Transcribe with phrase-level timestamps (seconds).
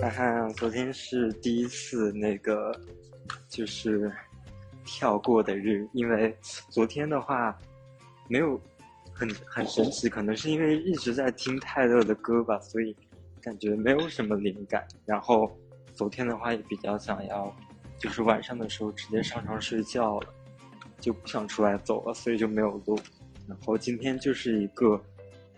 [0.00, 2.72] 哈哈，昨天是第一次那个，
[3.48, 4.10] 就是
[4.84, 6.36] 跳过的日，因为
[6.70, 7.58] 昨天的话
[8.28, 8.60] 没有
[9.12, 12.94] 很很神奇，可能是因为一直在听泰勒的歌吧，所以
[13.42, 14.86] 感觉没有什么灵感。
[15.04, 15.50] 然后
[15.92, 17.52] 昨天的话也比较想要，
[17.98, 20.32] 就是晚上的时候直接上床睡觉了，
[21.00, 22.96] 就不想出来走了，所以就没有录。
[23.48, 25.02] 然后今天就是一个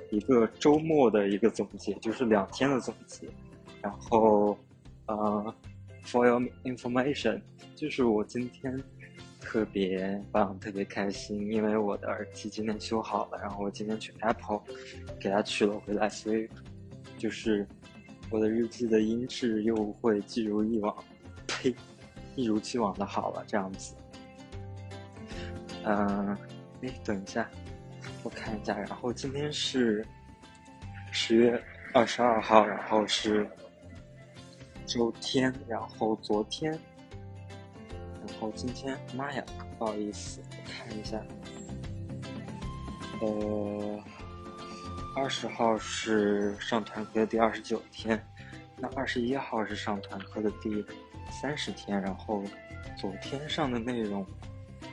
[0.08, 3.28] 一个周末的一个总结，就是两天的总结。
[3.82, 4.58] 然后，
[5.06, 5.54] 呃
[6.04, 7.40] ，for your information，
[7.74, 8.78] 就是我今天
[9.40, 14.60] 特别棒，特别开心，因为我的耳机今天修好了，然后我今天去 Apple
[15.18, 16.46] 给它取了回来，所以
[17.16, 17.66] 就是
[18.30, 20.94] 我的日记的音质又会一如以往，
[21.46, 21.74] 呸，
[22.36, 23.94] 一如既往的好了，这样子。
[25.84, 26.36] 嗯，
[26.82, 27.48] 哎，等一下，
[28.22, 30.06] 我看一下，然后今天是
[31.10, 31.58] 十月
[31.94, 33.48] 二十二号，然后是。
[34.90, 36.72] 周天，然后昨天，
[38.26, 39.44] 然后今天，妈呀，
[39.78, 41.22] 不好意思，我看一下，
[43.20, 44.00] 呃，
[45.14, 48.20] 二十号是上团课的第二十九天，
[48.78, 50.84] 那二十一号是上团课的第
[51.40, 52.42] 三十天，然后
[52.98, 54.26] 昨天上的内容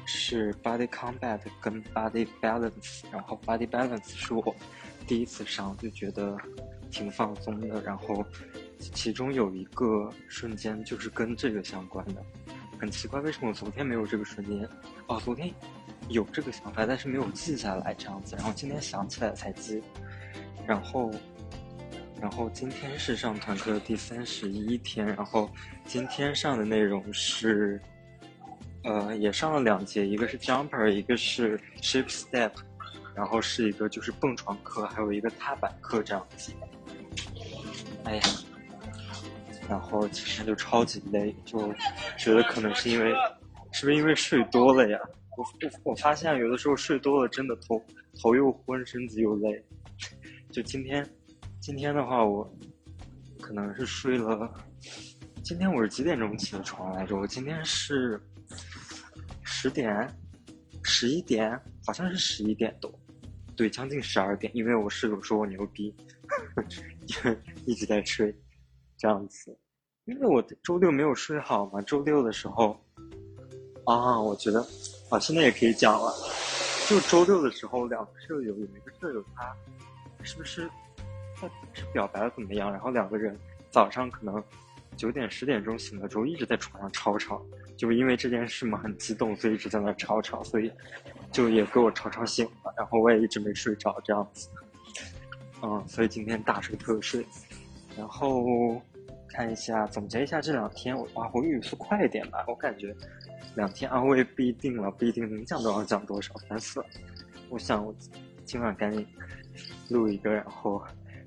[0.06, 4.56] 是 body combat 跟 body balance，然后 body balance 是我
[5.08, 6.38] 第一次上，就觉得
[6.92, 8.24] 挺放松的，然后。
[8.80, 12.24] 其中有一个瞬间就是跟这个相关的，
[12.80, 14.68] 很奇怪，为什么我昨天没有这个瞬间？
[15.08, 15.52] 哦，昨天
[16.10, 19.82] 有这个想法，但是没有记下来这样子，然后今天想起来才记。
[20.66, 21.12] 然后，
[22.22, 25.50] 然后今天是上团课的第三十一天，然后
[25.86, 27.82] 今天上的内容是，
[28.84, 32.52] 呃，也上了两节，一个是 jumper，一个是 ship step，
[33.16, 36.52] 然后是一个就是蹦床课，还有一个踏板课这样子。
[38.04, 38.22] 哎呀。
[39.70, 41.74] 然后今天就超级累，就
[42.18, 43.12] 觉得可能是因为，
[43.72, 45.00] 是不是因为睡多了呀？
[45.38, 47.84] 我我我发现有的时候睡多了，真的头
[48.22, 49.64] 头又昏，身子又累。
[50.52, 51.08] 就今天，
[51.60, 52.50] 今天的话，我
[53.40, 54.52] 可能是睡了。
[55.44, 57.16] 今天我是几点钟起的床来着？
[57.16, 58.20] 我今天是
[59.44, 60.08] 十点、
[60.84, 61.52] 十一点，
[61.86, 62.92] 好像是十一点多，
[63.56, 64.52] 对，将近十二点。
[64.56, 65.94] 因为我室友说我牛逼，
[67.66, 68.34] 一直在睡。
[68.98, 69.56] 这样子，
[70.06, 71.80] 因为我周六没有睡好嘛。
[71.82, 72.80] 周六的时候，
[73.86, 74.60] 啊，我觉得，
[75.10, 76.12] 啊，现在也可以讲了。
[76.90, 79.56] 就周六的时候，两个舍友有一个舍友他，
[80.24, 80.70] 是不是，
[81.36, 82.72] 他是表白了怎么样？
[82.72, 83.38] 然后两个人
[83.70, 84.44] 早上可能
[84.96, 87.42] 九点十点钟醒了之后，一直在床上吵吵，
[87.76, 90.72] 就因为这件事嘛，很激动，所以一直在那吵吵，所以
[91.32, 92.74] 就也给我吵吵醒了。
[92.78, 94.50] 然后我也一直没睡着，这样子。
[95.62, 97.26] 嗯，所以今天大睡特睡。
[97.98, 98.80] 然后
[99.28, 102.46] 看一下，总结一下这两天，我哇，我语速快一点吧。
[102.48, 102.96] 我感觉
[103.56, 106.86] 两天安慰不一定了，不一定能讲多少讲多少，烦死了。
[107.50, 107.94] 我想我
[108.46, 109.06] 今晚赶紧
[109.90, 110.82] 录一个，然后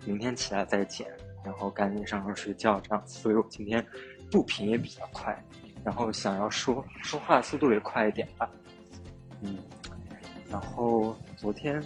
[0.04, 1.08] 明天起来再剪，
[1.44, 3.02] 然后赶紧上床睡觉，这样。
[3.06, 3.84] 所以我今天
[4.30, 5.36] 步频也比较快，
[5.84, 8.48] 然后想要说说话速度也快一点吧。
[9.42, 9.58] 嗯，
[10.48, 11.82] 然后昨天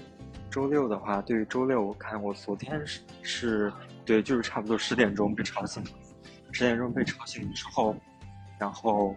[0.51, 3.73] 周六的话，对于周六，我看我昨天是是。
[4.05, 5.83] 对，就是差不多十点钟被吵醒，
[6.53, 7.97] 十点钟被吵醒之后，
[8.59, 9.17] 然后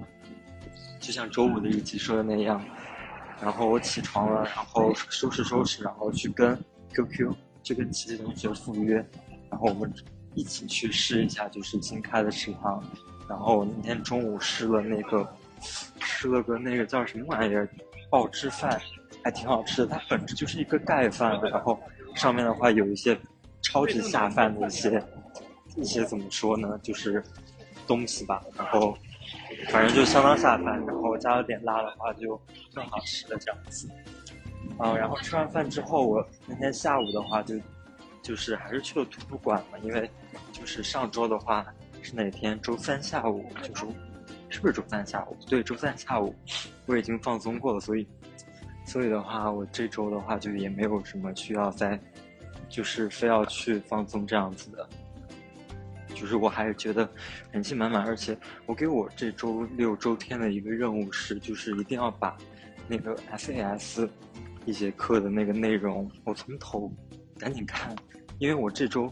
[1.00, 2.64] 就像周五的日记说的那样，
[3.42, 6.58] 然后我起床了，然后收拾收拾，然后去跟
[6.94, 8.96] QQ 去跟琪琪同学赴约，
[9.50, 9.94] 然后我们
[10.36, 12.82] 一起去试一下就是新开的食堂，
[13.28, 15.28] 然后那天中午试了那个
[16.00, 17.68] 吃了个那个叫什么玩意儿
[18.10, 18.82] 爆汁饭，
[19.22, 21.78] 还挺好吃的，它本质就是一个盖饭，然后
[22.16, 23.20] 上面的话有一些。
[23.62, 25.04] 超级下饭的一些
[25.76, 27.24] 一些怎么说呢，就是
[27.86, 28.98] 东西吧，然后
[29.70, 32.40] 反正就相当下饭，然后加了点辣的话就
[32.74, 33.90] 更好吃的这样子。
[34.78, 37.56] 啊，然后吃完饭之后，我那天下午的话就
[38.22, 40.10] 就是还是去了图书馆嘛，因为
[40.52, 41.66] 就是上周的话
[42.02, 42.60] 是哪天？
[42.62, 43.86] 周三下午，就是
[44.50, 45.38] 是不是周三下午？
[45.48, 46.36] 对，周三下午
[46.86, 48.08] 我已经放松过了，所以
[48.86, 52.00] 所以的话，我这周的话就也没有什么需要再。
[52.70, 54.90] 就是非要去放松这样子的，
[56.14, 57.10] 就是我还是觉得
[57.52, 62.36] 人气满满，而且我给我这周六周天的一个任务是，就是一定要把
[62.88, 64.08] 那个 SAS
[64.66, 66.92] 一节课的那个内容，我从头
[67.38, 67.96] 赶紧看，
[68.40, 69.12] 因为我这周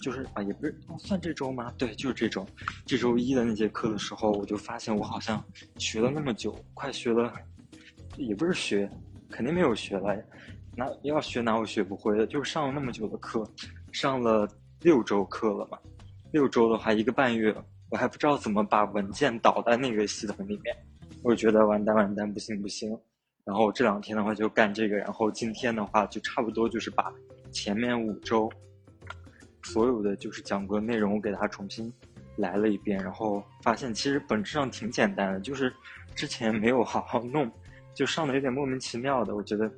[0.00, 1.72] 就是啊，也不是算这周吗？
[1.78, 2.46] 对，就是这周，
[2.84, 5.42] 这周一的那节课的时候，我就发现我好像
[5.78, 7.32] 学了那么久，快学了，
[8.16, 8.90] 也不是学，
[9.30, 10.16] 肯定没有学了。
[10.78, 13.42] 那要学哪我学不会的，就是上了那么久的课，
[13.92, 14.46] 上了
[14.82, 15.78] 六周课了嘛，
[16.32, 17.54] 六周的话，一个半月，
[17.88, 20.76] 我还不知道怎么把文件导在那个系统里面，
[21.22, 22.94] 我觉得完蛋完蛋，不行不行。
[23.42, 27.10] 然后这两天的话就干这个，然后今天的话就差不多就是把
[27.50, 28.52] 前面五周
[29.62, 31.90] 所有的就是讲过的内容我给它重新
[32.36, 35.72] 来了一遍，然后发现其实本质上挺简单的，就是
[36.14, 37.50] 之前没有好好弄，
[37.94, 39.72] 就上的有点莫名其妙的，我觉得。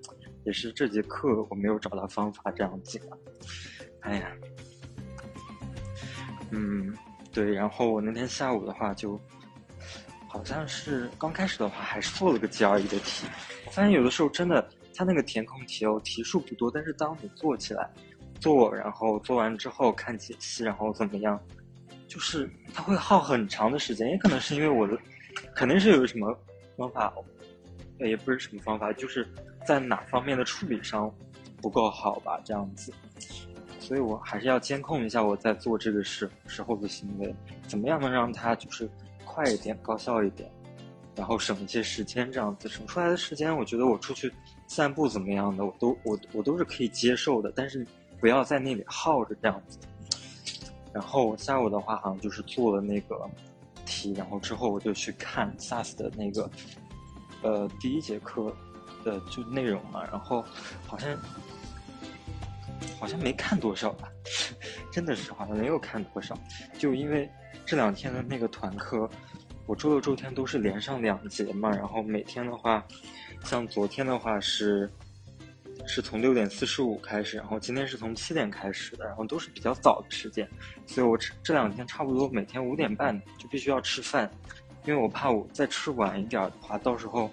[0.49, 3.19] 也是这节课我没有找到方法这样子的，
[4.01, 4.33] 哎呀，
[6.51, 6.97] 嗯，
[7.31, 9.21] 对，然后我那天下午的话就，
[10.27, 13.27] 好像是刚开始的话还是做了个 GRE 的题，
[13.71, 17.87] 发现有的时候真的，它那个填空题哦，题数不多，但是当你做起来，
[18.41, 21.39] 做然后做完之后看解析，然后怎么样，
[22.07, 24.99] 就是它会耗很长的时间，也可能是因为我的，
[25.55, 26.35] 肯定是有什么
[26.75, 27.13] 方法，
[27.99, 29.29] 也不是什么方法，就是。
[29.69, 31.15] 在哪方面的处理上
[31.61, 32.41] 不够好吧？
[32.43, 32.91] 这样子，
[33.79, 37.35] 所以我还是要监控一下我在做这个时时候的行为，
[37.67, 38.89] 怎么样能让它就是
[39.27, 40.51] 快一点、高效一点，
[41.15, 42.33] 然后省一些时间。
[42.33, 44.33] 这样子省出来的时间，我觉得我出去
[44.67, 47.53] 散步怎么样的，我都我我都是可以接受的。
[47.55, 47.87] 但是
[48.19, 49.79] 不要在那里耗着这样子。
[50.95, 53.21] 然后下午的话，好像就是做了那个
[53.85, 56.51] 题，然后之后我就去看 SAS 的那个
[57.43, 58.51] 呃第一节课。
[59.09, 60.45] 的就内容嘛，然后
[60.87, 61.17] 好像
[63.01, 64.09] 好像没看多少吧，
[64.93, 66.39] 真的是好像没有看多少，
[66.79, 67.29] 就因为
[67.65, 69.09] 这两天的那个团课，
[69.67, 72.85] 我周六周天都是连上两节嘛，然后每天的话，
[73.45, 74.91] 像昨天的话是
[75.87, 80.49] 是从六点四十五开始，然后今天是从七点开始的，然后都是比较早的时间，
[80.87, 84.31] 所以我这这两天差不多每天五点半就必须要吃饭，
[84.85, 87.31] 因为我怕我再吃晚一点的话，到时候。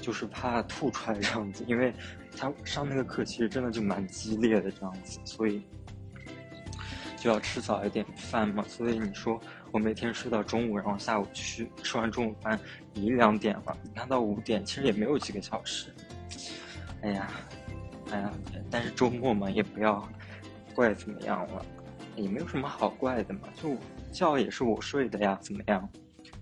[0.00, 1.92] 就是怕吐出来这样子，因为
[2.36, 5.62] 他上那个课其实真的就蛮激烈的这样子，所以
[7.16, 8.64] 就要吃早一点饭嘛。
[8.68, 9.40] 所以你说
[9.72, 12.58] 我每天睡到中午，然后下午去吃完中午饭
[12.94, 15.92] 一两点了，你看到五点其实也没有几个小时。
[17.02, 17.30] 哎呀，
[18.10, 18.32] 哎呀，
[18.70, 20.08] 但是周末嘛也不要
[20.74, 21.64] 怪怎么样了，
[22.16, 23.76] 也没有什么好怪的嘛，就
[24.12, 25.88] 觉也是我睡的呀，怎么样？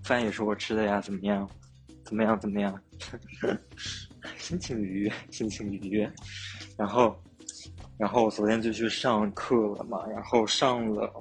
[0.03, 1.49] 饭也是我吃的呀，怎么样？
[2.05, 2.39] 怎么样？
[2.39, 2.79] 怎么样？
[4.37, 6.09] 心情愉悦，心情愉悦。
[6.77, 7.21] 然后，
[7.97, 10.05] 然后我昨天就去上课了嘛。
[10.07, 11.11] 然后上了，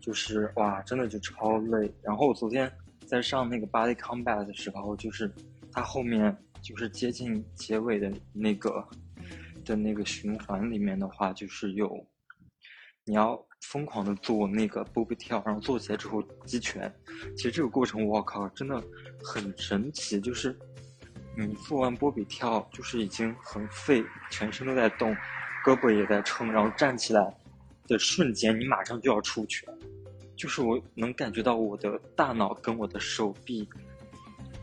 [0.00, 1.92] 就是哇，真的就超累。
[2.02, 2.70] 然后我昨天
[3.06, 5.32] 在上那个 Body Combat 的时候，就是
[5.72, 8.86] 它后面就是接近结尾的那个
[9.64, 12.06] 的那个循环里面的话，就是有
[13.04, 13.42] 你要。
[13.60, 16.92] 疯狂的做那个波比跳，然后做起来之后击拳，
[17.36, 18.82] 其实这个过程我靠真的
[19.22, 20.58] 很神奇，就是
[21.36, 25.14] 你做完波比跳，就是已经很废，全身都在动，
[25.64, 27.34] 胳膊也在撑，然后站起来
[27.86, 29.68] 的瞬间，你马上就要出拳，
[30.34, 33.68] 就是我能感觉到我的大脑跟我的手臂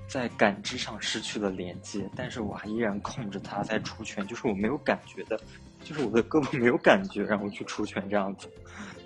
[0.10, 5.40] 在感知上失去了连接，但是我还依然控制它在出拳，就是我没有感觉的。
[5.88, 8.50] 就是我的胳膊没有感觉，然后去出拳这样子，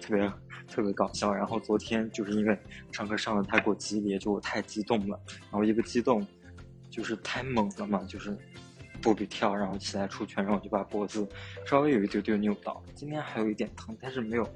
[0.01, 0.33] 特别
[0.67, 1.31] 特别搞笑。
[1.31, 2.57] 然后昨天就是因为
[2.91, 6.25] 上课上的太过激烈，就我太激动了，然后一个激动
[6.89, 8.35] 就是太猛了嘛，就是
[8.99, 11.27] 波比跳，然后起来出拳，然后就把脖子
[11.67, 12.81] 稍微有一丢丢扭到。
[12.95, 14.47] 今天还有一点疼，但是没有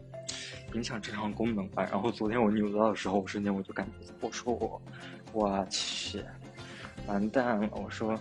[0.74, 1.88] 影响正常功能吧。
[1.92, 4.82] 然后昨天我扭到的时候，我瞬间我就感觉，我说我
[5.32, 6.24] 我去
[7.06, 8.20] 完蛋了，我说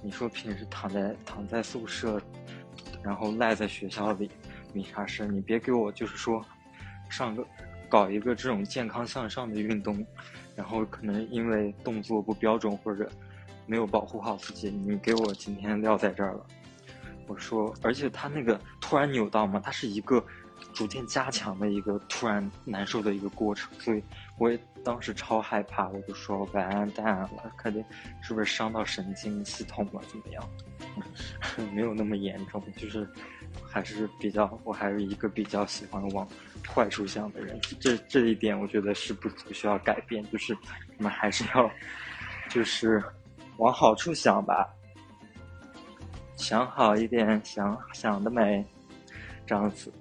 [0.00, 2.22] 你说平时躺在躺在宿舍。
[3.02, 4.30] 然后赖在学校里，
[4.72, 5.26] 没啥事。
[5.26, 6.44] 你别给我就是说，
[7.10, 7.46] 上个
[7.88, 10.04] 搞一个这种健康向上的运动，
[10.54, 13.10] 然后可能因为动作不标准或者
[13.66, 16.46] 没有保护好自己，你给我今天撂在这儿了。
[17.26, 20.24] 我说，而且他那个突然扭到嘛，他是一个
[20.72, 24.02] 逐渐加强的一个突然难受的一个过程，所以
[24.38, 27.84] 我也当时超害怕，我就说完蛋了，肯定
[28.22, 30.48] 是不是伤到神经系统了，怎么样？
[31.72, 33.08] 没有那么严重，就是
[33.64, 36.26] 还是比较，我还是一个比较喜欢往
[36.68, 37.58] 坏处想的人。
[37.80, 40.56] 这这一点我觉得是不不需要改变，就是
[40.98, 41.70] 我们还是要
[42.48, 43.02] 就是
[43.56, 44.68] 往好处想吧，
[46.36, 48.64] 想好一点，想想的美，
[49.46, 49.92] 这样子。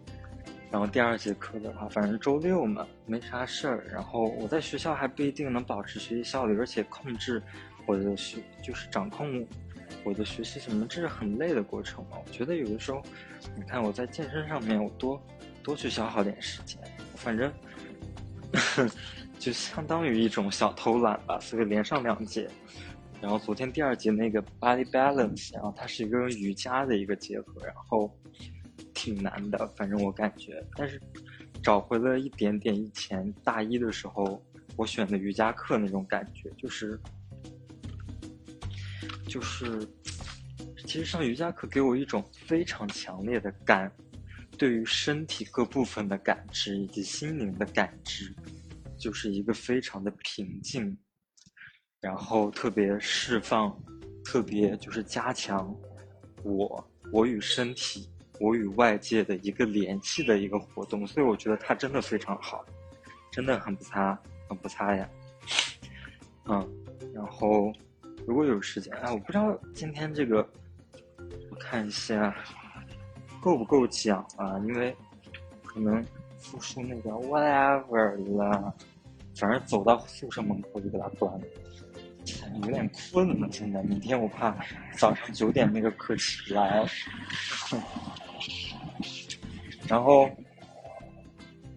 [0.71, 3.85] 然后第二节课的话，反正周六嘛，没啥事儿。
[3.91, 7.43] 然后我在学校还不一定能保持学习效率，而且控制
[7.85, 9.45] 我的学，就是掌控。
[10.05, 12.17] 我的学习什么，这是很累的过程嘛？
[12.25, 13.01] 我觉得有的时候，
[13.57, 15.21] 你看我在健身上面，我多
[15.61, 16.79] 多去消耗点时间，
[17.15, 17.51] 反正
[19.37, 21.37] 就相当于一种小偷懒吧。
[21.41, 22.47] 所以连上两节，
[23.21, 28.09] 然后昨天第二节那个 body balance，然后它是一个瑜伽的一个结合，然后
[29.01, 30.63] 挺难的，反正我感觉。
[30.75, 31.01] 但是
[31.63, 34.39] 找回了一点点以前大一的时候
[34.75, 37.00] 我选的瑜伽课那种感觉，就是
[39.27, 39.79] 就是，
[40.86, 43.91] 其实上瑜伽课给我一种非常强烈的感，
[44.55, 48.31] 对于身体各部分的感知以及心灵的感知，
[49.00, 50.96] 就是一个非常的平静，
[52.00, 53.75] 然后特别释放，
[54.24, 55.75] 特别就是加强
[56.43, 58.08] 我我与身体。
[58.41, 62.65] 我与外界的一个联系的一个活动，所以我觉得它真的非常好，
[63.31, 64.19] 真的很不差，
[64.50, 65.07] 很不差呀。
[66.45, 66.67] 嗯，
[67.13, 67.71] 然后
[68.25, 70.38] 如果有时间，哎，我不知道今天这个，
[71.51, 72.36] 我看一下
[73.39, 74.57] 够不够讲啊？
[74.65, 74.95] 因为
[75.63, 76.03] 可能
[76.39, 78.74] 复述那个 whatever 了，
[79.36, 81.45] 反正走到宿舍门口就给它关了，
[82.63, 83.48] 有点困了。
[83.51, 84.57] 现在明天我怕
[84.98, 86.83] 早上九点那个课起不来。
[89.91, 90.29] 然后，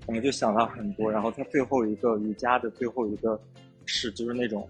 [0.06, 1.10] 我们就想到很多。
[1.10, 3.36] 然后他最后一个瑜伽的最后一个
[3.86, 4.68] 是，就是那种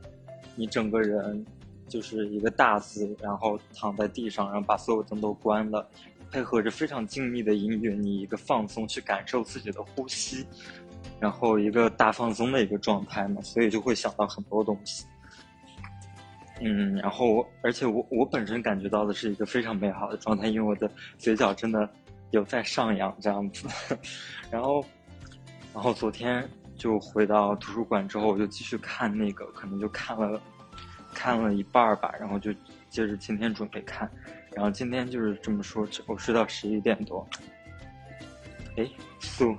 [0.56, 1.44] 你整个人
[1.86, 5.86] 就是一个大字，然后躺在地上，然后把所有灯都关了，
[6.30, 10.46] 配合着非常静谧的音乐，你一个放松去感受自己的呼吸，
[11.20, 15.04] 然后一个大放松的一个状态嘛，所以就会想到很多东西。
[16.62, 21.86] 嗯，然后而且我我本身感觉到的是一个非常美好的状态，因为我的嘴角真的。
[22.34, 23.68] 有在上扬这样子，
[24.50, 24.84] 然后，
[25.72, 30.40] 然后昨天就回到图书馆之后，我就继续看那个，可能就看了，
[31.14, 32.52] 看了一半儿吧，然后就
[32.90, 34.10] 接着今天准备看，
[34.52, 37.24] 然后今天就是这么说，我睡到十一点多，
[38.76, 39.56] 哎，素，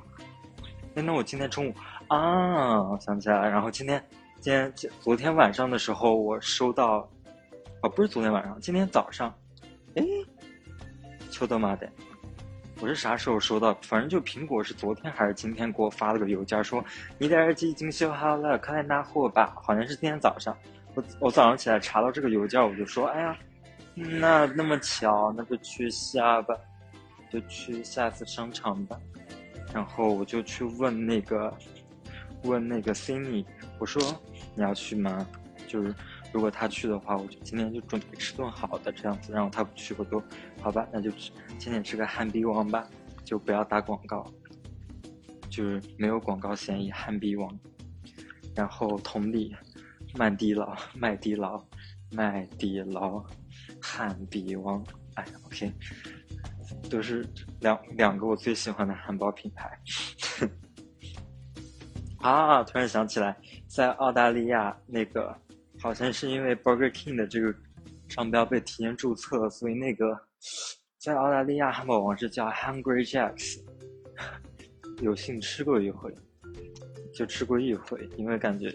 [0.95, 1.73] 哎，那我今天中午
[2.09, 4.05] 啊，我想起来了，然后今天，
[4.41, 7.09] 今天昨天晚上的时候，我收到，
[7.81, 9.33] 哦，不是昨天晚上，今天早上，
[9.95, 10.03] 哎，
[11.31, 11.89] 秋的妈的。
[12.81, 13.73] 我是啥时候收到？
[13.81, 16.83] 反正就苹果是昨天还是今天给我发了个邮件，说
[17.17, 19.55] 你的耳机已经修好了，快来拿货吧。
[19.63, 20.55] 好像是今天早上，
[20.93, 23.37] 我我早上起来查到这个邮件，我就说，哎呀，
[23.95, 26.55] 那那么巧，那就去下吧，
[27.31, 28.99] 就去下次商场吧。
[29.73, 31.53] 然后我就去问那个，
[32.43, 33.45] 问那个 Cindy，
[33.79, 34.01] 我说
[34.53, 35.25] 你要去吗？
[35.67, 35.93] 就是。
[36.33, 39.31] 如果他去的话，我就今天就准备吃顿好的，这样子。
[39.31, 40.21] 然后他不去，我就
[40.59, 42.87] 好吧，那就去今天吃个汉逼王吧，
[43.23, 44.31] 就不要打广告，
[45.49, 47.59] 就是没有广告嫌疑，汉逼王。
[48.55, 49.55] 然后同理，
[50.15, 51.63] 麦迪劳、麦迪劳、
[52.11, 53.23] 麦迪劳、
[53.81, 54.85] 汉逼王，
[55.15, 55.71] 哎，OK，
[56.89, 57.25] 都是
[57.61, 59.79] 两两个我最喜欢的汉堡品牌。
[62.19, 63.35] 啊，突然想起来，
[63.67, 65.35] 在澳大利亚那个。
[65.77, 67.53] 好像是因为 Burger King 的这个
[68.07, 70.17] 商标被提前注册，所以那个
[71.05, 73.59] 在澳大利亚汉堡王是叫 Hungry Jacks。
[75.01, 76.11] 有幸吃过一回，
[77.13, 78.73] 就吃过一回，因为感觉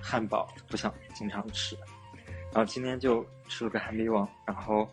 [0.00, 1.76] 汉堡不想经常吃。
[2.52, 4.88] 然后今天就吃了个汉堡王，然后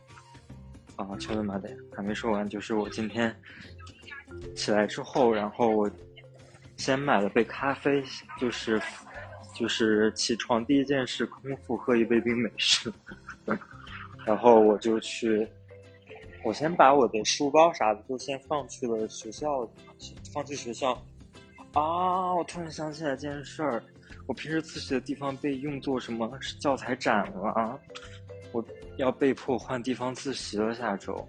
[0.95, 3.39] 啊，秋的妈的还没说完，就是我今天
[4.55, 5.87] 起来之后，然后我
[6.77, 8.03] 先买了杯咖啡，
[8.39, 8.81] 就是。
[9.53, 12.91] 就是起床第一件事，空腹喝一杯冰美式，
[14.25, 15.47] 然后我就去，
[16.43, 19.67] 我先把我的书包啥的都先放去了学校，
[20.33, 20.91] 放去学校。
[21.73, 23.83] 啊，我突然想起来一件事儿，
[24.27, 27.79] 我平时自习的地方被用作什么教材展了啊，
[28.51, 28.63] 我
[28.97, 30.73] 要被迫换地方自习了。
[30.75, 31.27] 下周，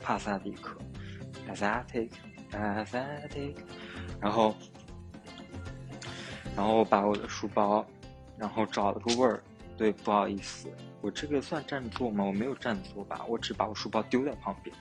[0.00, 0.78] 帕萨迪克
[1.48, 3.54] ，pathetic，pathetic，
[4.20, 4.54] 然后。
[6.54, 7.82] 然后我把我的书包，
[8.36, 9.42] 然后找了个位儿。
[9.74, 10.68] 对，不好意思，
[11.02, 12.24] 我这个算占座吗？
[12.24, 14.74] 我没有占座吧，我只把我书包丢在旁边。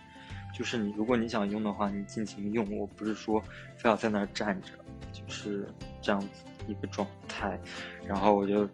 [0.53, 2.77] 就是你，如果你想用的话，你尽情用。
[2.77, 3.41] 我不是说
[3.77, 4.73] 非要在那儿站着，
[5.11, 5.67] 就是
[6.01, 6.27] 这样子
[6.67, 7.59] 一个状态。
[8.05, 8.69] 然后我就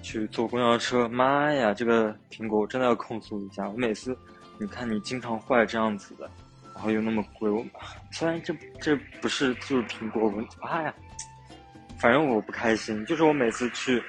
[0.00, 1.08] 去坐公交车。
[1.08, 3.68] 妈呀，这个苹果我真的要控诉一下。
[3.68, 4.16] 我每次，
[4.58, 6.30] 你看你经常坏这样子的，
[6.72, 7.50] 然后又那么贵。
[7.50, 7.62] 我
[8.12, 10.94] 虽然这这不是就是苹果我，妈呀！
[11.98, 14.00] 反正我不开心，就是我每次去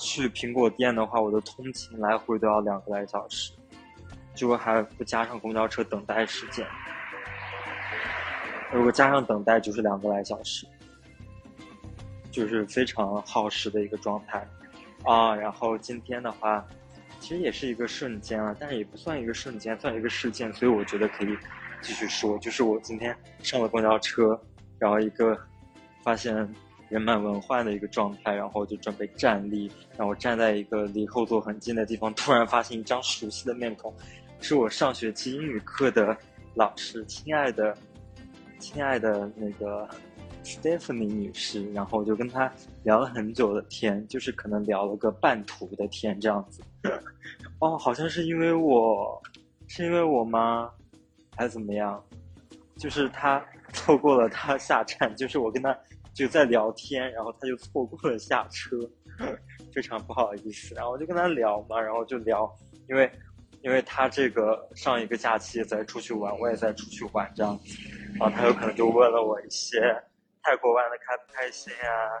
[0.00, 3.52] 去苹果店的话，我的通勤来回都要两个来小时，
[4.34, 6.66] 就还不加上公交车等待时间。
[8.72, 10.66] 如果加上等待，就是两个来小时，
[12.30, 14.42] 就是非常耗时的一个状态
[15.04, 15.36] 啊。
[15.36, 16.66] 然后今天的话，
[17.20, 21.36] 其实也是一个瞬间了，但是也不算一个瞬间，算一个事件，所以我觉得可以
[21.82, 22.38] 继续说。
[22.38, 24.40] 就是我今天上了公交车，
[24.78, 25.38] 然后一个
[26.02, 26.48] 发现。
[26.90, 33.94] 人满为患的一个状态，然后就准备站立，然后站在一个离后座很近的地方，突然发现一张熟悉的面孔，
[34.40, 36.14] 是我上学期英语课的
[36.54, 37.74] 老师，亲爱的
[38.58, 39.88] 亲爱的那个
[40.42, 46.60] Stephanie 女士，然后我就跟她聊了很久的天，就是可能聊了个半途的天这样子。
[47.60, 49.22] 哦，好像是因为我，
[49.68, 50.70] 是因为我吗？
[51.36, 52.02] 还是怎么样？
[52.76, 53.40] 就是她
[53.72, 55.78] 错过了她下站，就是我跟她
[56.20, 58.76] 就在聊天，然后他就错过了下车，
[59.74, 60.74] 非常不好意思。
[60.74, 62.50] 然后我就跟他聊嘛，然后就聊，
[62.88, 63.10] 因为。
[63.62, 67.76] 因为他这个上一个假期在出去玩，我也在出去玩这样子，
[68.18, 69.78] 然后他有可能就问了我一些
[70.42, 72.18] 泰国玩的开不开心呀，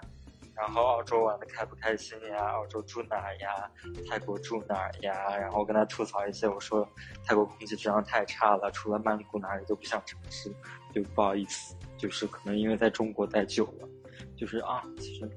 [0.54, 3.70] 然后澳洲玩的开不开心呀，澳洲住哪呀，
[4.06, 6.86] 泰国住哪呀，然后跟他吐槽一些，我说
[7.24, 10.52] 泰国空气质量太差了，除了曼谷哪里都不想尝试，
[10.92, 13.88] 就不好意思，就是可能因为在中国待久了，
[14.36, 15.28] 就是啊，其实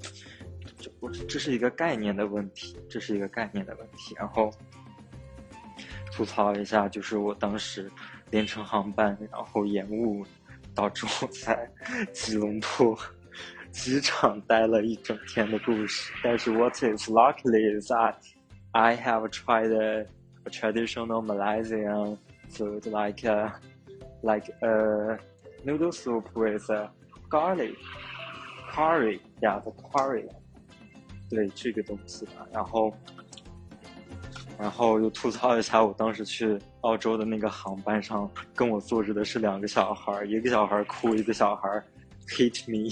[0.78, 4.50] 这不这是一个概念的问题，这是一个概念的问题，然后。
[6.16, 7.90] 吐槽一下，就是我当时
[8.30, 10.24] 连乘航班，然后延误，
[10.72, 11.68] 导致我在
[12.12, 12.96] 吉隆坡
[13.72, 16.12] 机场待了一整天的故事。
[16.22, 18.14] 但是 what is luckily is that
[18.70, 20.06] I have tried a,
[20.44, 22.16] a traditional Malaysian
[22.48, 23.52] food like a,
[24.22, 25.18] like a
[25.64, 26.90] noodle soup with a
[27.28, 27.74] garlic.
[28.72, 30.28] Curry, yeah, the curry，
[31.30, 32.92] 对这个东西吧，然后。
[34.56, 41.68] 然后又吐槽一下，我当时去澳洲的那个航班上，跟我坐着的是两个小孩一个小孩哭，一个小孩
[42.28, 42.88] hit me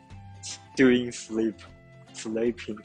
[0.74, 1.52] doing sleep
[2.14, 2.78] sleeping，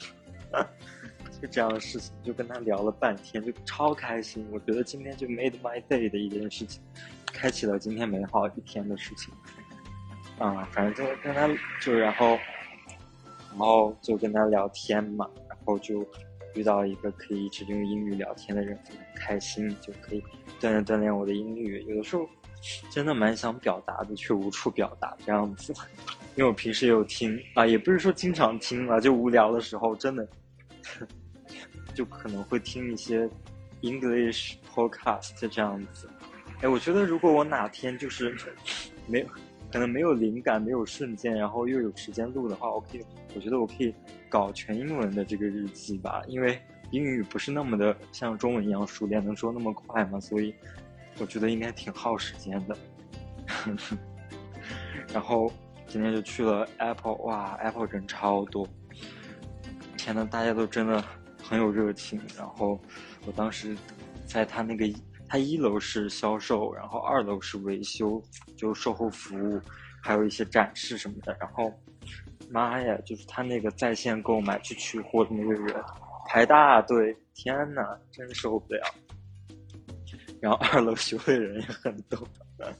[1.40, 4.46] 就这样的事情，就跟他聊了半天，就超开心。
[4.52, 6.82] 我觉得今天就 made my day 的一件事情，
[7.32, 9.32] 开启了今天美好一天的事情。
[10.38, 11.48] 啊，反正就跟他
[11.80, 12.38] 就然后，
[13.50, 16.06] 然后就跟他聊天嘛，然后就。
[16.54, 20.22] 遇到一个可以一直用英语聊天的人，很开心，就可以
[20.60, 21.82] 锻炼锻炼我的英语。
[21.88, 22.28] 有的时候
[22.90, 25.72] 真的蛮想表达的，却无处表达这样子。
[26.36, 30.28] 因为我平时有听啊，也不是说经常听啊，就无聊的时候，真的
[31.94, 33.26] 就可能会听一些
[33.80, 36.06] English podcast 这样子。
[36.62, 38.34] 哎，我觉得如果我哪天就是
[39.06, 39.26] 没有。
[39.72, 43.94] 可能没有灵感，没有瞬间，然后又有时间录的话，我可以，我觉得我可以
[44.28, 50.54] 搞全英文的这个日记吧，因为英语不是那么的像中文一样熟练，能说那么快嘛，所以
[51.18, 52.76] 我觉得应该挺耗时间的。
[55.10, 55.50] 然后
[55.88, 58.68] 今天就去了 Apple，哇，Apple 人超多，
[59.96, 61.02] 天呐，大家都真的
[61.42, 62.20] 很有热情。
[62.36, 62.78] 然后
[63.24, 63.74] 我当时
[64.26, 64.86] 在他那个。
[65.32, 68.22] 它一楼是销售，然后二楼是维修，
[68.54, 69.58] 就售后服务，
[70.02, 71.34] 还有一些展示什么的。
[71.40, 71.72] 然后，
[72.50, 75.82] 妈呀，就是他那个在线购买去取货的那个人
[76.28, 78.82] 排大队，天呐，真受不了。
[80.38, 82.28] 然后二楼修的人也很多，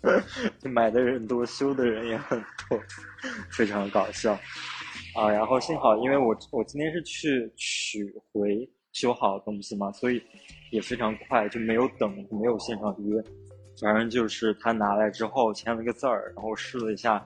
[0.60, 2.38] 就买的人多，修的人也很
[2.68, 2.78] 多，
[3.50, 4.38] 非常搞笑
[5.14, 5.30] 啊。
[5.30, 10.22] 然后幸好，因为我我今天是去取回修好的东西嘛，所以。
[10.72, 13.22] 也非常快，就没有等，没有现场约，
[13.78, 17.24] 反正就是他拿来之后签了个字儿，然后试了一下，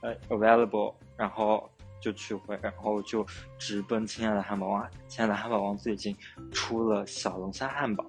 [0.00, 3.24] 呃，available，然后就取回，然后就
[3.58, 4.88] 直奔亲爱的汉堡王。
[5.08, 6.16] 亲爱的汉堡王最近
[6.50, 8.02] 出了小龙虾汉堡，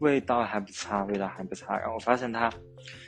[0.00, 1.78] 味道还不差，味道还不差。
[1.78, 2.52] 然后我发现他，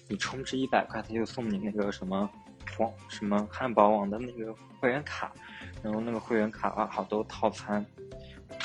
[0.09, 2.31] 你充值一百块，他就送你那个什么
[2.77, 5.33] 黄什么汉堡王的那个会员卡，
[5.83, 7.85] 然后那个会员卡啊，好多套餐。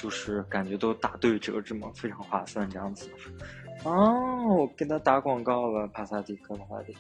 [0.04, 3.10] 就是感觉都打对折，这么非常划算这样子。
[3.86, 7.00] 哦，我给他打广告了，帕萨迪克，帕萨迪克，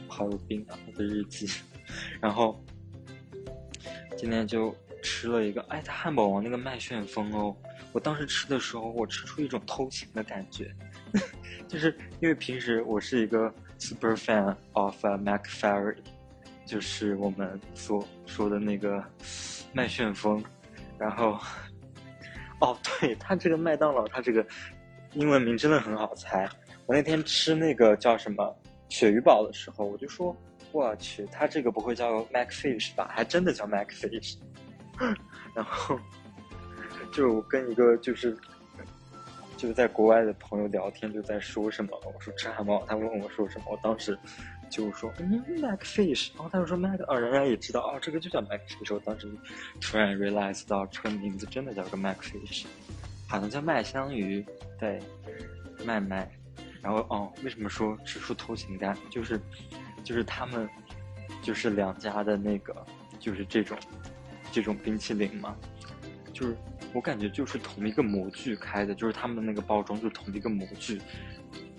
[0.08, 0.78] 好有病啊！
[0.86, 1.46] 我的日记。
[2.18, 2.58] 然后
[4.16, 7.54] 今天就吃了一个，哎，他汉堡王那个麦旋风哦。
[7.92, 10.74] 我当时吃的时候，我吃出一种偷情的感觉，
[11.68, 15.98] 就是因为平时我是一个 super fan of Mac Ferry，
[16.64, 19.04] 就是我们所说的那个
[19.74, 20.42] 麦旋风。
[20.98, 21.38] 然后，
[22.60, 24.46] 哦，对，它这个麦当劳，它这个
[25.12, 26.48] 英文名真的很好猜。
[26.86, 28.56] 我那天吃那个叫什么
[28.88, 30.36] 鳕鱼堡的时候，我就说，
[30.72, 33.10] 我去，它这个不会叫 Macfish 吧？
[33.12, 34.36] 还真的叫 Macfish。
[35.54, 35.98] 然后，
[37.12, 38.36] 就跟一个就是
[39.56, 44.18] 就是在国外的朋友聊天，就在说什么，我说吃汉堡，他问我说什么，我当时。
[44.74, 48.92] 就说嗯，Macfish，然后他又说 Mac，哦，人家也知道，哦，这个就叫 Macfish。
[48.92, 49.30] 我当时
[49.80, 52.64] 突然 realize 到这个名字真的叫个 Macfish，
[53.28, 54.44] 好像叫麦香鱼，
[54.80, 55.00] 对，
[55.84, 56.28] 麦麦。
[56.82, 58.98] 然后哦，为什么说指出偷情感？
[59.08, 59.40] 就是，
[60.02, 60.68] 就是他们，
[61.40, 62.74] 就是两家的那个，
[63.20, 63.78] 就是这种，
[64.50, 65.56] 这种冰淇淋嘛，
[66.32, 66.56] 就是
[66.92, 71.00] 我感觉就是同一个模具开的，就是他们的那个包装就同一个模具，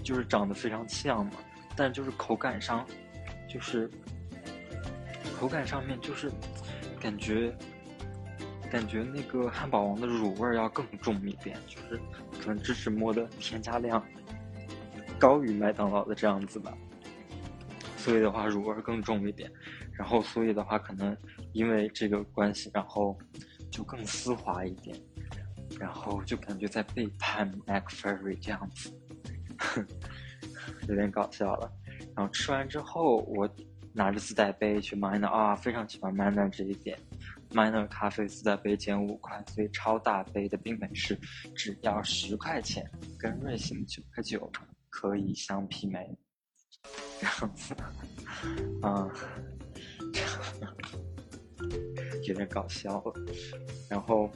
[0.02, 1.34] 就是长得非常像嘛。
[1.76, 2.86] 但就是口感上
[3.50, 3.90] 就是
[5.38, 6.32] 口感上面就是
[7.00, 7.56] 感觉
[8.72, 12.00] 感觉那个汉堡王的乳味要更重一点，就是
[12.40, 14.04] 可能芝士摸的添加量
[15.20, 16.76] 高于麦当劳的这样子吧，
[17.98, 19.52] 所以的话乳味更重一点，
[19.94, 21.16] 然后所以的话可能
[21.54, 23.18] 因为这个关系，然后
[23.72, 24.98] 就更丝滑一点，
[25.80, 28.94] 然后就感觉在背叛 McFlurry 这样子，
[30.88, 31.72] 有点搞笑了。
[32.16, 33.50] 然后吃完之后，我
[33.94, 36.98] 拿着自带杯去 Miner 啊，非常喜欢 Miner 这一点。
[37.52, 41.18] Miner 咖啡自带杯减五块，所以超大杯的冰美式
[41.56, 44.52] 只要十块钱，跟瑞幸九块九
[44.90, 46.18] 可以相媲美。
[47.20, 47.74] 这样子，
[48.82, 49.08] 啊，
[52.28, 53.14] 有点搞笑了。
[53.90, 54.30] 然后，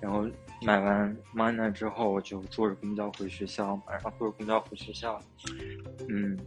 [0.00, 0.26] 然后
[0.62, 5.20] 买完 mana 之后，我就坐着公交回学校，然后坐着公交回学校。
[6.08, 6.38] 嗯，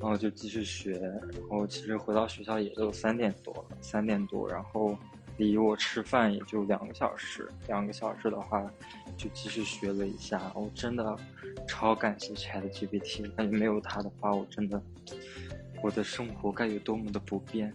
[0.00, 4.96] 然后就继续学，然后其实回到学校也就三点多了，三点多，然后
[5.36, 8.70] 离我吃饭也就两个小时，两个小时的话
[9.16, 10.52] 就继续学了一下。
[10.54, 11.16] 我真的
[11.66, 14.82] 超感谢 ChatGPT，感觉没有它的话，我真的
[15.82, 17.72] 我的生活该有多么的不便，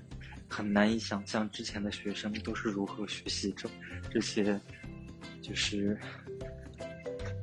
[0.50, 3.70] 很难以想象之前的学生都是如何学习这
[4.12, 4.60] 这些，
[5.42, 5.98] 就是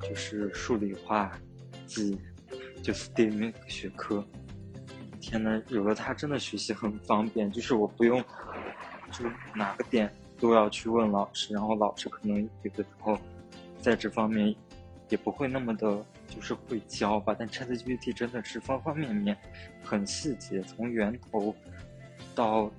[0.02, 1.38] 就是数理化
[1.86, 2.18] 及。
[2.82, 4.24] 就 STEAM 学科，
[5.20, 8.24] 天呐，有了它真的学习很方便，就是我不用，
[9.12, 9.22] 就
[9.54, 13.18] 哪个点都要去问老师，然后老师可能有的时候
[13.78, 14.56] 在这方面
[15.10, 17.36] 也不会那么的，就是会教吧。
[17.38, 19.36] 但 ChatGPT 真的是方方面面
[19.84, 21.54] 很细节，从源头
[22.34, 22.72] 到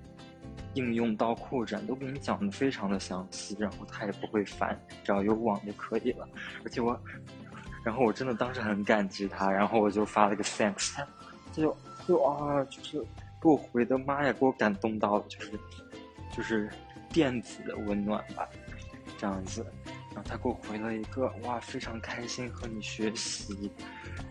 [0.73, 6.27] 应用到扩展都给你讲的非常的详细，然后他也不会烦，只要有网就可以了。
[6.63, 6.99] 而且我。
[7.83, 11.07] 然后我真的当时很感激他，然后我就发了个 thanks，他
[11.51, 11.75] 就
[12.07, 13.01] 就啊，就是
[13.41, 15.59] 给我回的，妈呀，给我感动到了，就是
[16.31, 16.69] 就是
[17.09, 18.47] 电子的温暖吧，
[19.17, 19.65] 这样子。
[20.13, 23.71] 然后他给我回了一个哇，非常开心和你学习，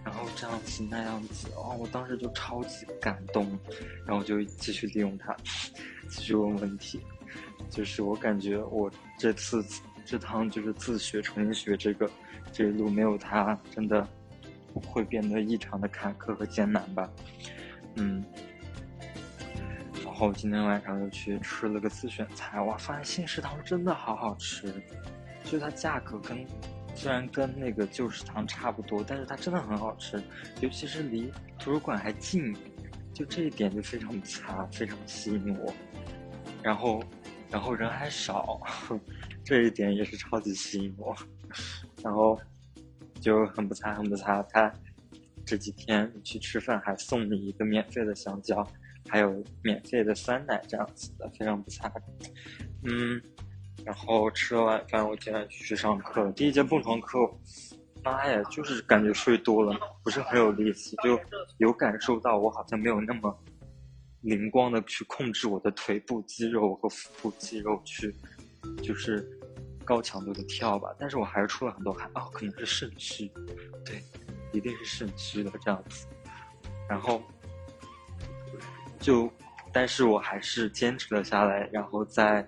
[0.04, 3.58] 然后这样子那样子，哦，我当时就超级感动，
[4.06, 5.36] 然后就继续利用它，
[6.08, 7.00] 继续问问题，
[7.68, 9.64] 就是我感觉我这次
[10.04, 12.10] 这趟就是自学重新学这个。
[12.52, 14.04] 这一路没有他，真的
[14.74, 17.08] 会变得异常的坎坷和艰难吧？
[17.94, 18.24] 嗯。
[20.04, 24.82] 然后今天晚上又去吃了个自选菜，哇，发现新食堂真的好好吃，
[25.44, 26.46] 就它价格跟
[26.94, 30.22] 虽然跟那个旧食堂差不多，但是它真的很好吃，
[30.60, 32.54] 尤其是离图书馆还近，
[33.12, 35.72] 就这一点就非常差，非常吸引我。
[36.62, 37.02] 然后，
[37.50, 38.60] 然后人还少，
[39.44, 41.16] 这一点也是超级吸引我。
[42.02, 42.38] 然后
[43.20, 44.42] 就很不差，很不差。
[44.50, 44.72] 他
[45.44, 48.66] 这几天去吃饭还送你一个免费的香蕉，
[49.08, 51.90] 还有免费的酸奶这样子的，非常不差。
[52.82, 53.20] 嗯，
[53.84, 56.32] 然后吃了晚饭，我今天去上课了。
[56.32, 57.18] 第一节蹦床课，
[58.04, 61.18] 妈呀，就是感觉睡多了，不是很有力气，就
[61.58, 63.36] 有感受到我好像没有那么
[64.22, 68.14] 灵光的去控制我的腿部肌肉和腹部肌肉去，
[68.82, 69.28] 就是。
[69.82, 73.28] 高强度的跳吧，但是我还是出了很多汗哦，可能是肾虚，
[73.84, 74.00] 对，
[74.52, 76.06] 一定是肾虚的这样子。
[76.88, 77.20] 然后
[79.00, 79.28] 就，
[79.72, 82.46] 但是我还是坚持了下来，然后在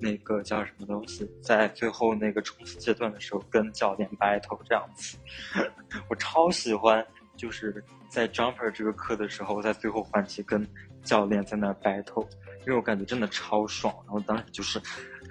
[0.00, 5.16] 那个叫什么东西，在最后那个冲刺阶段的时候跟教练 battle 这样子。
[6.08, 7.06] 我超喜欢，
[7.36, 10.66] 就是在 jumper 这个课的时候，在最后环节跟
[11.02, 12.26] 教练在那 battle，
[12.60, 13.94] 因为我感觉真的超爽。
[14.04, 14.80] 然后当时就是。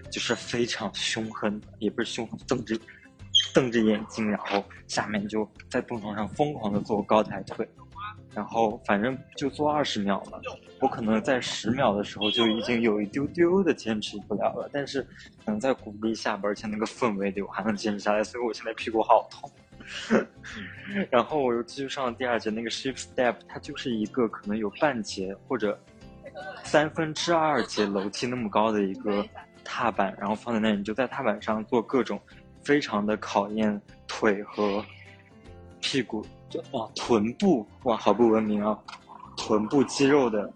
[0.09, 2.79] 就是非常凶狠，也不是凶狠，瞪着
[3.53, 7.67] 瞪着眼睛，然后下面就在蹦床上疯狂的做高抬腿，
[8.37, 10.39] 然后反正就做二十秒了。
[10.79, 15.01] 我可能在十秒的时候就已经有一丢丢的坚持不了了，但是
[15.43, 19.51] 可能在鼓励下边，而且那个氛围里我还能坚持下来，所以我现在屁股好痛。
[21.09, 25.75] 然后我又继续上了第二节那个 shift step，它就是一个可能有半节或者
[26.63, 29.25] 三分之二节楼梯那么高的一个。
[29.69, 32.17] 踏板，然后放在那里，你就在踏板上做各种
[32.63, 34.81] 非常的考验腿和
[35.81, 38.77] 屁股，就哇臀部哇好不文明啊，
[39.35, 40.51] 臀部肌肉的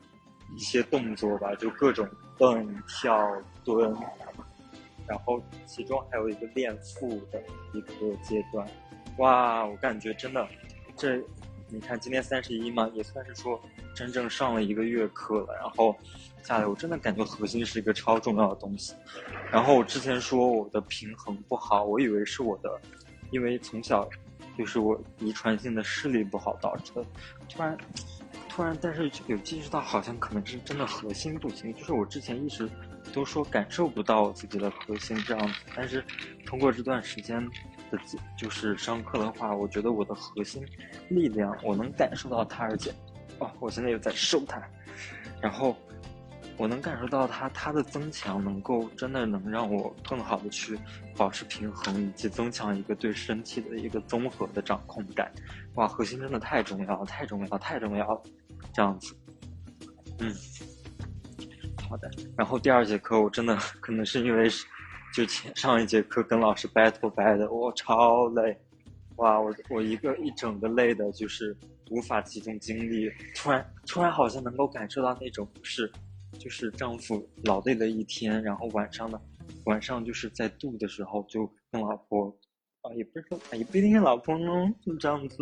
[0.55, 3.29] 一些动作吧，就各种蹦跳
[3.63, 3.95] 蹲，
[5.07, 7.41] 然后其中还有一个练腹的
[7.73, 8.67] 一个阶段，
[9.17, 10.47] 哇，我感觉真的
[10.95, 11.21] 这。
[11.73, 13.57] 你看，今天三十一嘛，也算是说
[13.95, 15.53] 真正上了一个月课了。
[15.53, 15.95] 然后
[16.43, 18.93] 下来，我真的感觉核心是一个超重要的东西。
[19.49, 22.69] 然后我之前说我的平衡不好，我以为是我的，
[23.31, 24.05] 因为从小
[24.57, 27.05] 就是我遗传性的视力不好导致的。
[27.49, 27.77] 突然，
[28.49, 31.73] 突然，但是有意识到，好像可能是真的核心不行。
[31.73, 32.69] 就是我之前一直
[33.13, 36.03] 都说感受不到自己的核心这样子，但是
[36.45, 37.43] 通过这段时间
[37.89, 37.99] 的
[38.37, 40.65] 就是上课的话，我觉得我的核心
[41.09, 42.93] 力量我能感受到它，而且
[43.39, 44.61] 哦，我现在又在收它，
[45.41, 45.75] 然后
[46.61, 50.77] 我能感受到它它的增强，能够真的能让我更好的去
[51.17, 55.31] 保持平衡，以及增强一个对身体的一个综合的掌控感。
[55.73, 58.21] 哇，核心真的太重要，太重要，太重要了。
[58.71, 59.15] 这样子，
[60.19, 60.31] 嗯，
[61.89, 62.07] 好的。
[62.37, 64.47] 然后第二节课我真的可能是因为
[65.15, 68.55] 就前上一节课跟老师 battle 掰的，我超累，
[69.15, 71.57] 哇，我我一个一整个累的，就是
[71.89, 73.11] 无法集中精力。
[73.35, 75.91] 突然突然好像能够感受到那种是，
[76.39, 79.19] 就是丈夫劳累了一天，然后晚上呢，
[79.65, 82.35] 晚上就是在度的时候就跟老婆。
[82.83, 85.37] 啊，也不是说，也不一定是老公哦，就这样子，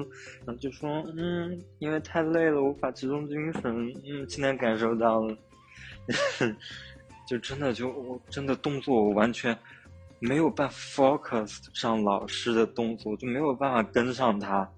[0.45, 5.37] 然后就说，嗯，因为太累了，无法集中精神，嗯，今天感受到了，
[7.25, 9.57] 就真的就我真的动作我完全
[10.19, 14.69] 没有办法 focus 上老师的动作，就没有办法跟上他，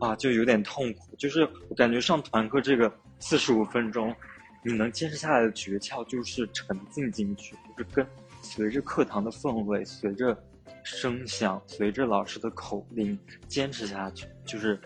[0.00, 1.14] 啊，就有点痛苦。
[1.18, 2.90] 就是我感觉上团课这个
[3.20, 4.16] 四十五分钟，
[4.62, 8.06] 你能坚持下来的诀窍就是沉浸进去，就是跟
[8.42, 10.36] 随着课堂的氛围，随着。
[10.84, 14.80] 声响随着老师的口令坚持下去，就是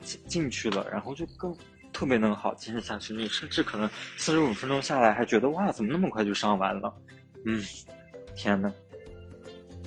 [0.00, 1.52] 进去了，然后就更
[1.92, 3.12] 特别能好坚持下去。
[3.12, 6.94] 你甚至可能四十五分钟下来还觉得哇，怎么那么快就上完了？
[7.46, 7.60] 嗯，
[8.36, 8.72] 天呐。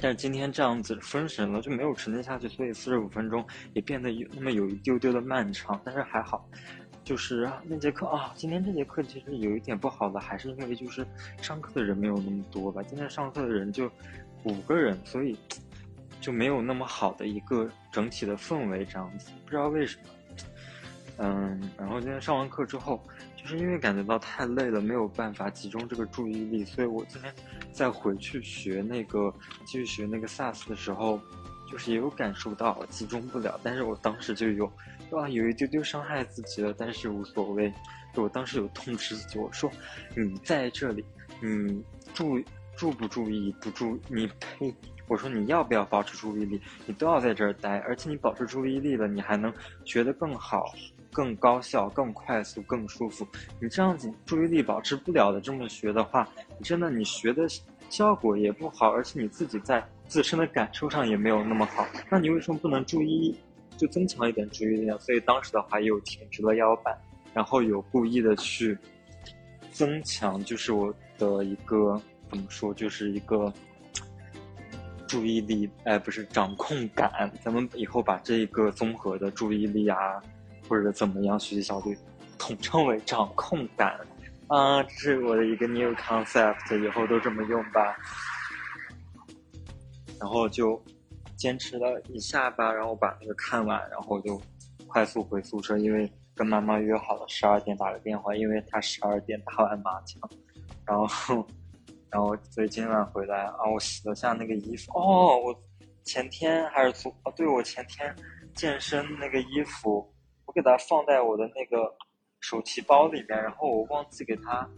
[0.01, 5.79] 但是今天这样子分神了，就没有沉浸下去，所以四十五分钟也变得有那么有一丢丢的漫长。
[5.85, 6.45] 但是还好，
[7.03, 11.05] 就是那节课啊，今天这节课其实有一点不好的，还是因为就是
[11.41, 12.81] 上课的人没有那么多吧。
[12.83, 13.91] 今天上课的人就。
[14.45, 15.37] 五个人，所以
[16.19, 20.03] 就没有那么好的一个整体的氛围这样子，不知道为什么。
[21.19, 23.01] 嗯，然后今天上完课之后，
[23.37, 27.33] 就是因为感觉到太累了，没有办法集中这个注意力，所以我今天
[27.71, 31.17] 再回去学那个继续学那个萨斯的时候，
[31.73, 34.71] 就是也有感受到集中不了，但是我当时就有
[35.09, 37.73] 哇有一丢丢伤害自己了，但是无所谓，
[38.13, 39.71] 就我当时有通知自己，我说
[40.15, 41.03] 你在这里，
[41.41, 41.83] 你
[42.13, 42.39] 注。
[42.75, 43.55] 注不注意？
[43.61, 44.73] 不注你呸！
[45.07, 46.59] 我说你要不要保持注意力？
[46.87, 49.53] 你都要在这儿待，而且你保持注意力了，你还能
[49.85, 50.73] 学得更好、
[51.11, 53.27] 更高效、更快速、更舒服。
[53.61, 57.45] 你这样子注意力保持不了的这么学的话，你真的你学的
[57.91, 61.85] 效果也不好，而且你自己在自身的感受上也没有那么好。
[62.09, 63.35] 那你为什么不能注意，
[63.77, 64.97] 就增强一点注意力呢？
[64.99, 66.97] 所以当时的话又挺直了腰板，
[67.33, 68.77] 然后有故意的去
[69.71, 72.01] 增强，就是我的一个。
[72.29, 73.53] 怎么说，就是一个
[75.07, 77.31] 注意力，哎，不是掌控感。
[77.43, 80.19] 咱们以后把这个综合的注意力啊，
[80.67, 81.95] 或者怎么样学习效率，
[82.39, 83.99] 统称为掌控感
[84.47, 84.81] 啊。
[84.81, 87.95] 这是我的一个 new concept，以后都这么用吧。
[90.23, 90.81] 然后就
[91.35, 94.41] 坚持了一下吧，然后把那个看完，然后就
[94.87, 100.17] 快速回宿舍，因为跟妈妈约好了十二点打个电话，因为她十二点打完麻将，
[100.85, 101.45] 然后。
[102.09, 105.55] 然后所以今晚回来啊，我洗了下那个衣服哦，我
[106.03, 108.15] 前天还是昨哦，对我前天
[108.53, 110.07] 健身那个衣服，
[110.45, 111.91] 我给它放在我的那个
[112.39, 114.69] 手提包里面，然后我忘记给它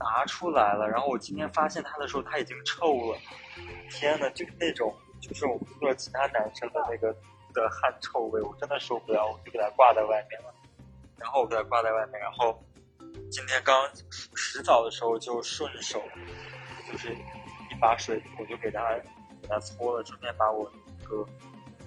[0.00, 0.88] 拿出来了。
[0.88, 3.18] 然后我今天发现它的时候，它已经臭了。
[3.88, 7.14] 天呐，就是那种就是我们宿舍其他男生的那个
[7.54, 10.52] 的汗臭味，我真的受不了，我就给它挂在外面了。
[11.16, 12.60] 然后我给它挂在外面，然后
[13.30, 13.88] 今天刚
[14.34, 16.02] 洗澡的时候就顺手。
[16.90, 18.98] 就是一把水，我就给它
[19.40, 21.24] 给它搓了，顺便把我那个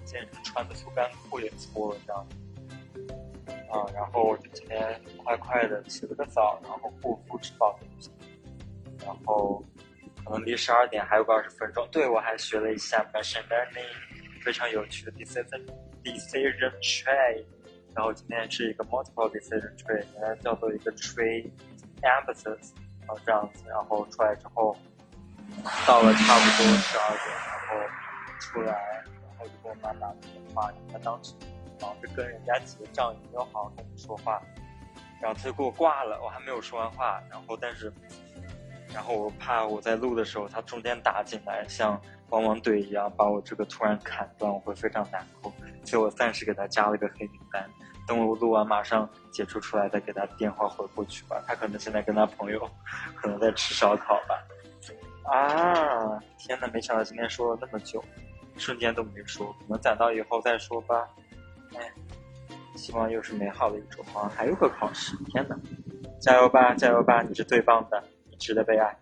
[0.06, 2.26] 健身穿的速干裤也搓了，这样。
[3.74, 8.10] 啊，然后我就今天快快的洗了个澡，然后护肤吃饱东西，
[9.04, 9.64] 然后
[10.24, 11.86] 可能离十二点还有个二十分钟。
[11.90, 15.66] 对，我还学了一下 machine learning，非常有趣的 decision
[16.04, 17.44] decision tree。
[17.94, 21.50] 然后今天是一个 multiple decision tree，原来叫做一个 tree
[22.02, 24.76] emphasis，然后这样子，然后出来之后。
[25.86, 27.76] 到了差不多十二点，然后
[28.40, 28.72] 出来，
[29.04, 30.72] 然后就跟我妈打电话。
[30.90, 31.34] 她当时
[31.84, 34.40] 忙着跟人家结账，也没有好好跟我说话，
[35.20, 36.18] 然后他就给我挂了。
[36.24, 37.92] 我还没有说完话，然后但是，
[38.94, 45.52] 然后我怕我在录的时候他中间打进来，像汪汪队一样把我这个突然砍断，我会非常难过。
[45.84, 47.68] 所以我暂时给他加了一个黑名单，
[48.06, 51.42] 等我录完马上解除出来再给他电话回过去吧。
[51.46, 52.66] 他可能现在跟他朋友
[53.14, 54.42] 可能在吃烧烤吧。
[55.24, 56.18] 啊！
[56.38, 58.04] 天呐，没想到今天说了那么久，
[58.58, 61.08] 瞬间都没说，可能攒到以后再说吧。
[61.76, 61.92] 哎，
[62.76, 64.30] 希望又是美好的一周啊！
[64.34, 65.56] 还有个考试，天哪！
[66.20, 67.22] 加油吧，加油吧！
[67.22, 68.96] 你是最棒的，你值得被爱。